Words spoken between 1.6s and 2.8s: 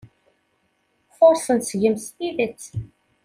seg-m s tidet.